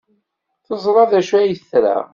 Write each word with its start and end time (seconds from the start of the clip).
Teẓra 0.65 1.03
d 1.09 1.11
acu 1.19 1.33
ay 1.39 1.51
tra. 1.69 1.97